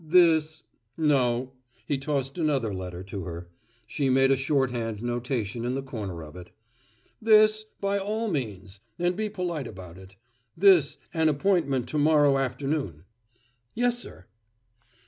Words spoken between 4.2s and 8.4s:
a shorthand notation in the corner of it. "This By all